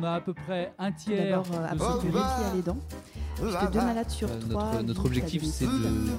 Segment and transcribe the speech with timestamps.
[0.00, 1.42] On a à peu près un tiers.
[1.42, 2.76] D'abord, euh, du répit à l'aidant.
[3.34, 4.64] Puisque deux malades sur Euh, trois.
[4.64, 6.12] notre, notre vivent à objectif, c'est de qu'une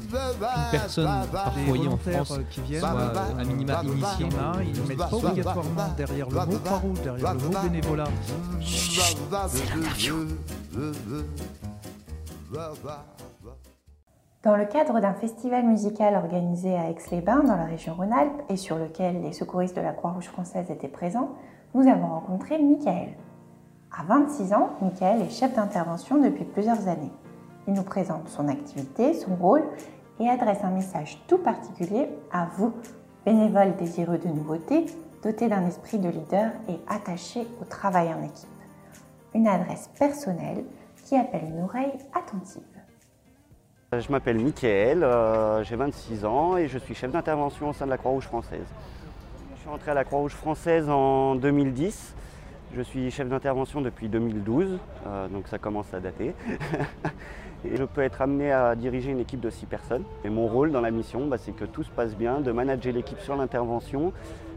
[0.71, 4.26] personne par Les foyer en volontaires, France euh, qui viennent, soit euh, à minima initiée.
[4.28, 7.39] Il y en a, ils ne mettent pas obligatoirement derrière le mot Croix-Rouge, derrière le
[7.39, 8.07] mot bénévolat.
[14.43, 18.77] Dans le cadre d'un festival musical organisé à Aix-les-Bains, dans la région Rhône-Alpes, et sur
[18.77, 21.32] lequel les secouristes de la Croix-Rouge française étaient présents,
[21.73, 23.09] nous avons rencontré Michael.
[23.91, 27.11] À 26 ans, Michael est chef d'intervention depuis plusieurs années.
[27.67, 29.63] Il nous présente son activité, son rôle
[30.20, 32.73] et adresse un message tout particulier à vous,
[33.25, 34.85] bénévoles désireux de nouveautés,
[35.23, 38.48] dotés d'un esprit de leader et attachés au travail en équipe.
[39.34, 40.63] Une adresse personnelle
[41.05, 42.62] qui appelle une oreille attentive.
[43.91, 47.90] Je m'appelle Mickaël, euh, j'ai 26 ans et je suis chef d'intervention au sein de
[47.90, 48.67] la Croix-Rouge française.
[49.55, 52.13] Je suis rentré à la Croix-Rouge française en 2010.
[52.76, 54.77] Je suis chef d'intervention depuis 2012,
[55.08, 56.35] euh, donc ça commence à dater.
[57.66, 60.04] et je peux être amené à diriger une équipe de 6 personnes.
[60.24, 62.93] Et mon rôle dans la mission, bah, c'est que tout se passe bien, de manager
[62.93, 64.13] l'équipe sur l'intervention,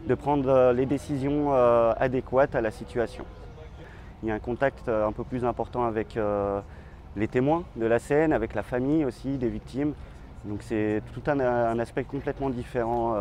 [0.07, 3.25] de prendre euh, les décisions euh, adéquates à la situation.
[4.21, 6.17] Il y a un contact un peu plus important avec
[7.17, 9.93] les témoins de la scène, avec la famille aussi des victimes.
[10.45, 13.17] Donc c'est tout un, aspect complètement différent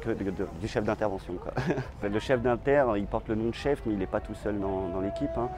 [0.00, 1.34] que, du chef d'intervention.
[2.02, 4.58] le chef d'inter, il porte le nom de chef, mais il n'est pas tout seul
[4.58, 5.30] dans, l'équipe.
[5.36, 5.48] hein.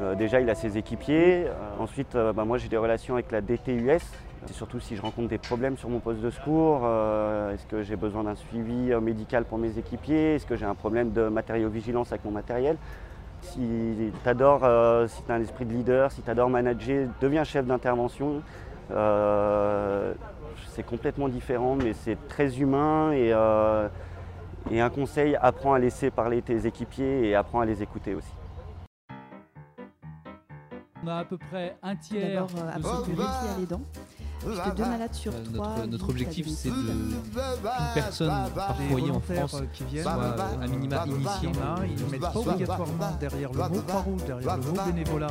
[0.00, 1.46] Euh, déjà, il a ses équipiers.
[1.46, 4.00] Euh, ensuite, euh, bah, moi, j'ai des relations avec la DTUS.
[4.46, 6.86] C'est surtout si je rencontre des problèmes sur mon poste de secours.
[7.50, 11.12] Est-ce que j'ai besoin d'un suivi médical pour mes équipiers Est-ce que j'ai un problème
[11.12, 12.76] de matériaux-vigilance avec mon matériel
[13.40, 13.60] si
[14.22, 17.64] tu adores, si tu as un esprit de leader, si tu adores manager, deviens chef
[17.64, 18.42] d'intervention.
[20.54, 23.88] Euh, c'est complètement différent, mais c'est très humain et, euh,
[24.70, 28.32] et un conseil, apprends à laisser parler tes équipiers et apprends à les écouter aussi.
[31.04, 32.46] On a à peu près un tiers.
[32.46, 33.40] D'abord, euh, de apporter du secouristes.
[33.40, 33.80] répit à l'aidant.
[34.46, 35.86] Puisque deux malades sur Euh, trois.
[35.86, 37.16] notre, objectif, c'est de qu'une
[37.94, 41.48] personne par Les foyer en France euh, qui viennent, soit euh, à minima initiée.
[41.48, 45.30] a, ils ne mettent pas obligatoirement derrière le mot Croix-Rouge, derrière le mot bénévolat.